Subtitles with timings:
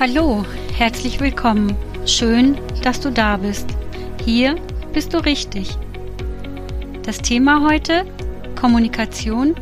[0.00, 0.44] Hallo,
[0.76, 1.76] herzlich willkommen.
[2.06, 3.68] Schön, dass du da bist.
[4.24, 4.56] Hier
[4.92, 5.76] bist du richtig.
[7.04, 8.06] Das Thema heute
[8.58, 9.54] Kommunikation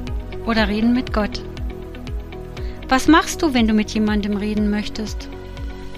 [0.47, 1.43] oder Reden mit Gott.
[2.89, 5.29] Was machst du, wenn du mit jemandem reden möchtest?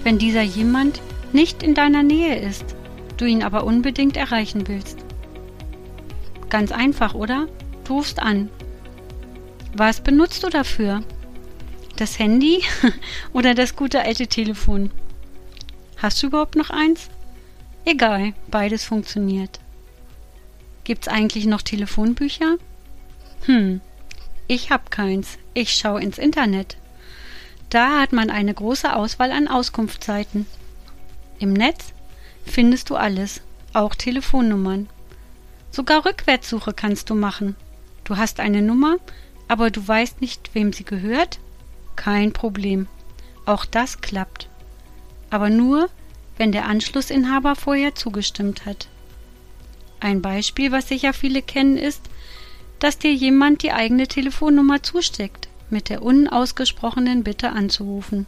[0.03, 0.99] Wenn dieser jemand
[1.31, 2.75] nicht in deiner Nähe ist,
[3.17, 4.97] du ihn aber unbedingt erreichen willst.
[6.49, 7.47] Ganz einfach, oder?
[7.85, 8.49] Du rufst an.
[9.75, 11.03] Was benutzt du dafür?
[11.95, 12.63] Das Handy
[13.33, 14.91] oder das gute alte Telefon?
[15.97, 17.09] Hast du überhaupt noch eins?
[17.85, 19.59] Egal, beides funktioniert.
[20.83, 22.57] Gibt's eigentlich noch Telefonbücher?
[23.45, 23.81] Hm,
[24.47, 25.37] ich hab keins.
[25.53, 26.77] Ich schau ins Internet.
[27.69, 30.45] Da hat man eine große Auswahl an Auskunftsseiten.
[31.39, 31.93] Im Netz
[32.45, 33.41] findest du alles,
[33.73, 34.89] auch Telefonnummern.
[35.71, 37.55] Sogar Rückwärtssuche kannst du machen.
[38.03, 38.97] Du hast eine Nummer,
[39.47, 41.39] aber du weißt nicht, wem sie gehört?
[41.95, 42.87] Kein Problem.
[43.45, 44.49] Auch das klappt.
[45.29, 45.89] Aber nur,
[46.37, 48.87] wenn der Anschlussinhaber vorher zugestimmt hat.
[49.99, 52.01] Ein Beispiel, was sicher viele kennen, ist,
[52.79, 58.25] dass dir jemand die eigene Telefonnummer zusteckt, mit der unausgesprochenen Bitte anzurufen.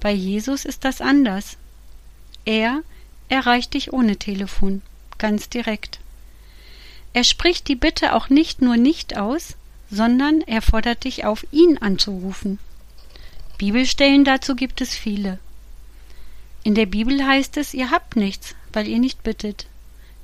[0.00, 1.56] Bei Jesus ist das anders.
[2.44, 2.82] Er
[3.28, 4.82] erreicht dich ohne Telefon,
[5.16, 6.00] ganz direkt.
[7.14, 9.56] Er spricht die Bitte auch nicht nur nicht aus,
[9.94, 12.58] sondern er fordert dich auf, ihn anzurufen.
[13.58, 15.38] Bibelstellen dazu gibt es viele.
[16.64, 19.66] In der Bibel heißt es, ihr habt nichts, weil ihr nicht bittet.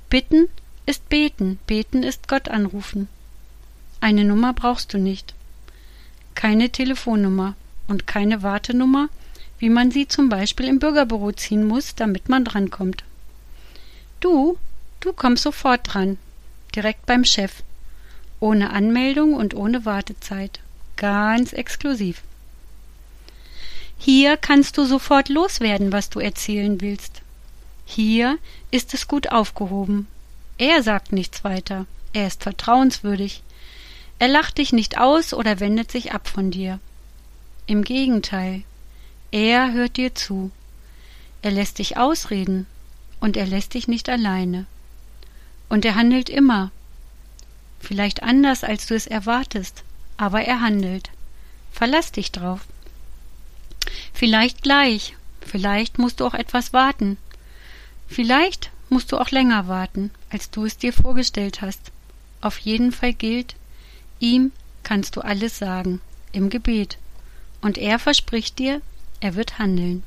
[0.09, 0.49] Bitten
[0.85, 3.07] ist beten, beten ist Gott anrufen.
[4.01, 5.33] Eine Nummer brauchst du nicht.
[6.35, 7.55] Keine Telefonnummer
[7.87, 9.07] und keine Wartenummer,
[9.59, 13.05] wie man sie zum Beispiel im Bürgerbüro ziehen muss, damit man drankommt.
[14.19, 14.57] Du,
[14.99, 16.17] du kommst sofort dran,
[16.75, 17.63] direkt beim Chef,
[18.41, 20.59] ohne Anmeldung und ohne Wartezeit,
[20.97, 22.23] ganz exklusiv.
[23.97, 27.21] Hier kannst du sofort loswerden, was du erzählen willst.
[27.85, 28.37] Hier
[28.71, 30.07] ist es gut aufgehoben.
[30.57, 31.85] Er sagt nichts weiter.
[32.13, 33.43] Er ist vertrauenswürdig.
[34.19, 36.79] Er lacht dich nicht aus oder wendet sich ab von dir.
[37.67, 38.63] Im Gegenteil,
[39.31, 40.51] er hört dir zu.
[41.41, 42.65] Er lässt dich ausreden
[43.19, 44.65] und er lässt dich nicht alleine.
[45.69, 46.71] Und er handelt immer.
[47.81, 49.83] Vielleicht anders, als du es erwartest,
[50.17, 51.09] aber er handelt.
[51.71, 52.61] Verlass dich drauf.
[54.13, 57.17] Vielleicht gleich, vielleicht musst du auch etwas warten.
[58.07, 61.91] Vielleicht musst du auch länger warten, als du es dir vorgestellt hast.
[62.39, 63.55] Auf jeden Fall gilt,
[64.19, 64.51] ihm
[64.83, 66.97] kannst du alles sagen, im Gebet.
[67.61, 68.81] Und er verspricht dir,
[69.19, 70.03] er wird handeln.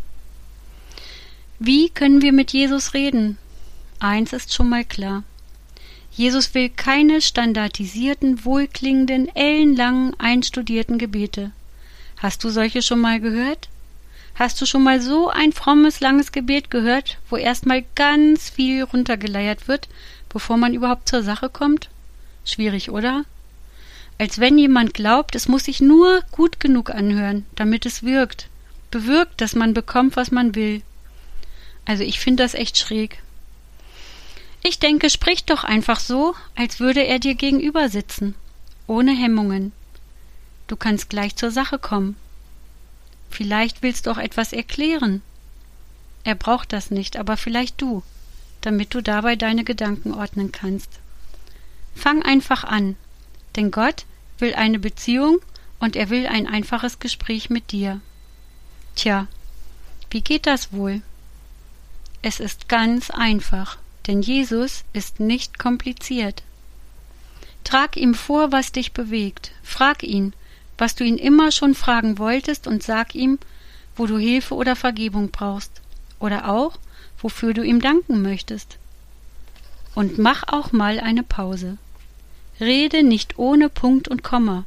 [1.59, 3.39] Wie können wir mit Jesus reden?
[4.01, 5.23] Eins ist schon mal klar.
[6.17, 11.51] Jesus will keine standardisierten, wohlklingenden, ellenlangen, einstudierten Gebete.
[12.19, 13.69] Hast du solche schon mal gehört?
[14.37, 19.67] Hast du schon mal so ein frommes, langes Gebet gehört, wo erstmal ganz viel runtergeleiert
[19.67, 19.89] wird,
[20.29, 21.89] bevor man überhaupt zur Sache kommt?
[22.45, 23.25] Schwierig, oder?
[24.17, 28.49] Als wenn jemand glaubt, es muss sich nur gut genug anhören, damit es wirkt,
[28.93, 30.83] bewirkt, dass man bekommt, was man will.
[31.85, 33.19] Also ich finde das echt schräg.
[34.67, 38.35] Ich denke, sprich doch einfach so, als würde er dir gegenüber sitzen,
[38.87, 39.73] ohne Hemmungen.
[40.69, 42.17] Du kannst gleich zur Sache kommen.
[43.29, 45.21] Vielleicht willst du auch etwas erklären.
[46.25, 48.03] Er braucht das nicht, aber vielleicht du,
[48.63, 50.89] damit du dabei deine Gedanken ordnen kannst.
[51.95, 52.97] Fang einfach an,
[53.57, 54.07] denn Gott
[54.39, 55.41] will eine Beziehung
[55.79, 58.01] und er will ein einfaches Gespräch mit dir.
[58.97, 59.27] Tja,
[60.11, 61.03] wie geht das wohl?
[62.23, 63.77] Es ist ganz einfach,
[64.07, 66.43] denn Jesus ist nicht kompliziert.
[67.65, 70.35] Trag ihm vor, was dich bewegt, frag ihn,
[70.77, 73.39] was du ihn immer schon fragen wolltest und sag ihm,
[73.97, 75.81] wo du Hilfe oder Vergebung brauchst
[76.19, 76.79] oder auch,
[77.19, 78.79] wofür du ihm danken möchtest.
[79.95, 81.79] Und mach auch mal eine Pause.
[82.61, 84.65] Rede nicht ohne Punkt und Komma.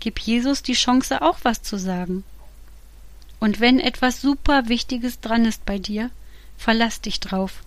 [0.00, 2.24] Gib Jesus die Chance, auch was zu sagen.
[3.40, 6.10] Und wenn etwas super Wichtiges dran ist bei dir,
[6.56, 7.62] verlass dich drauf.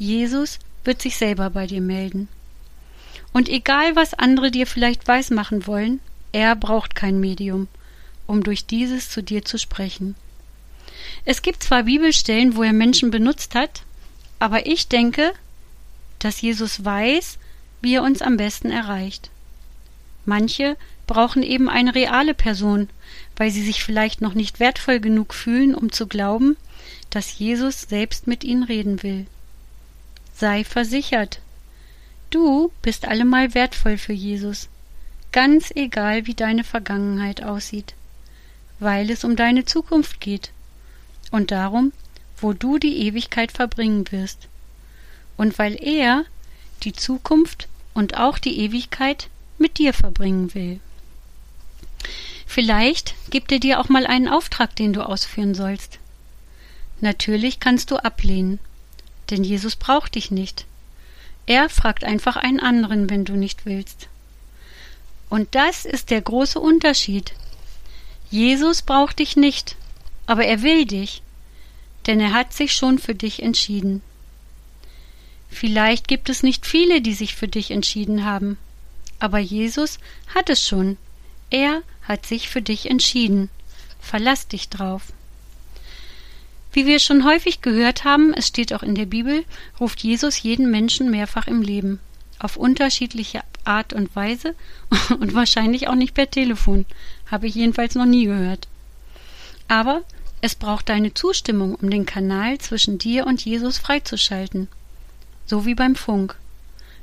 [0.00, 2.28] Jesus wird sich selber bei dir melden.
[3.34, 6.00] Und egal, was andere dir vielleicht weismachen wollen,
[6.32, 7.68] er braucht kein Medium,
[8.26, 10.14] um durch dieses zu dir zu sprechen.
[11.26, 13.82] Es gibt zwar Bibelstellen, wo er Menschen benutzt hat,
[14.38, 15.34] aber ich denke,
[16.18, 17.38] dass Jesus weiß,
[17.82, 19.28] wie er uns am besten erreicht.
[20.24, 22.88] Manche brauchen eben eine reale Person,
[23.36, 26.56] weil sie sich vielleicht noch nicht wertvoll genug fühlen, um zu glauben,
[27.10, 29.26] dass Jesus selbst mit ihnen reden will.
[30.40, 31.40] Sei versichert.
[32.30, 34.68] Du bist allemal wertvoll für Jesus
[35.32, 37.94] ganz egal wie deine Vergangenheit aussieht.
[38.80, 40.50] weil es um deine Zukunft geht
[41.30, 41.92] und darum,
[42.38, 44.48] wo du die Ewigkeit verbringen wirst,
[45.36, 46.24] und weil er
[46.82, 49.28] die Zukunft und auch die Ewigkeit
[49.58, 50.80] mit dir verbringen will.
[52.46, 55.98] Vielleicht gibt er dir auch mal einen Auftrag, den du ausführen sollst.
[57.02, 58.58] Natürlich kannst du ablehnen,
[59.30, 60.66] denn Jesus braucht dich nicht.
[61.46, 64.08] Er fragt einfach einen anderen, wenn du nicht willst.
[65.28, 67.32] Und das ist der große Unterschied.
[68.30, 69.76] Jesus braucht dich nicht,
[70.26, 71.22] aber er will dich,
[72.06, 74.02] denn er hat sich schon für dich entschieden.
[75.48, 78.58] Vielleicht gibt es nicht viele, die sich für dich entschieden haben,
[79.18, 79.98] aber Jesus
[80.34, 80.96] hat es schon.
[81.50, 83.50] Er hat sich für dich entschieden.
[84.00, 85.12] Verlass dich drauf.
[86.72, 89.44] Wie wir schon häufig gehört haben, es steht auch in der Bibel,
[89.80, 91.98] ruft Jesus jeden Menschen mehrfach im Leben,
[92.38, 94.54] auf unterschiedliche Art und Weise
[95.18, 96.86] und wahrscheinlich auch nicht per Telefon,
[97.26, 98.68] habe ich jedenfalls noch nie gehört.
[99.66, 100.02] Aber
[100.40, 104.68] es braucht deine Zustimmung, um den Kanal zwischen dir und Jesus freizuschalten,
[105.46, 106.36] so wie beim Funk.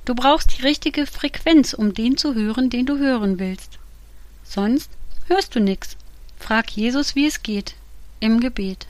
[0.06, 3.78] Du brauchst die richtige Frequenz, um den zu hören, den du hören willst.
[4.46, 4.90] Sonst
[5.28, 5.98] hörst du nix.
[6.40, 7.76] Frag Jesus, wie es geht,
[8.22, 8.88] im Gebet.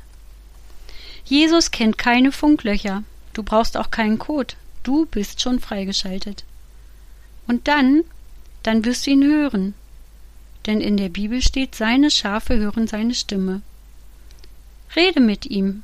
[1.27, 3.03] Jesus kennt keine Funklöcher.
[3.33, 4.53] Du brauchst auch keinen Code.
[4.83, 6.45] Du bist schon freigeschaltet.
[7.47, 8.05] Und dann,
[8.63, 9.73] dann wirst du ihn hören.
[10.65, 13.61] Denn in der Bibel steht, seine Schafe hören seine Stimme.
[14.95, 15.83] Rede mit ihm.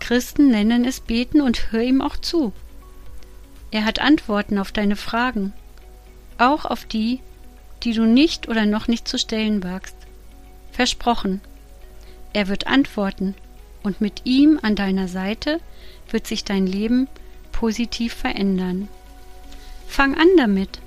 [0.00, 2.52] Christen nennen es beten und hör ihm auch zu.
[3.70, 5.52] Er hat Antworten auf deine Fragen,
[6.36, 7.20] auch auf die,
[7.84, 9.96] die du nicht oder noch nicht zu stellen wagst.
[10.72, 11.40] Versprochen.
[12.32, 13.36] Er wird antworten
[13.84, 15.60] und mit ihm an deiner Seite
[16.10, 17.06] wird sich dein Leben
[17.52, 18.88] positiv verändern.
[19.86, 20.80] Fang an damit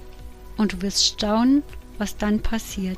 [0.58, 1.64] und du wirst staunen,
[1.98, 2.98] was dann passiert.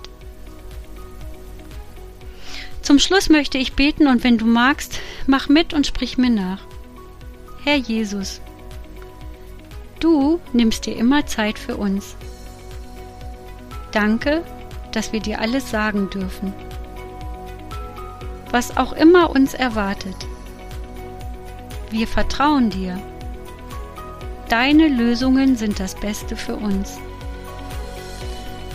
[2.81, 6.61] Zum Schluss möchte ich beten und wenn du magst, mach mit und sprich mir nach.
[7.63, 8.41] Herr Jesus,
[9.99, 12.15] du nimmst dir immer Zeit für uns.
[13.91, 14.43] Danke,
[14.93, 16.53] dass wir dir alles sagen dürfen
[18.51, 20.15] was auch immer uns erwartet.
[21.91, 22.99] Wir vertrauen dir.
[24.47, 26.97] Deine Lösungen sind das Beste für uns,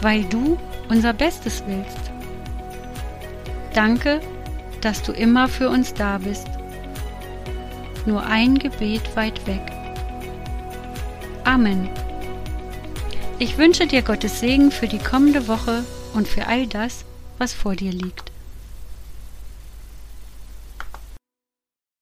[0.01, 0.57] weil du
[0.89, 2.11] unser Bestes willst.
[3.73, 4.21] Danke,
[4.81, 6.47] dass du immer für uns da bist.
[8.07, 9.63] Nur ein Gebet weit weg.
[11.45, 11.89] Amen.
[13.39, 15.85] Ich wünsche dir Gottes Segen für die kommende Woche
[16.15, 17.05] und für all das,
[17.39, 18.24] was vor dir liegt.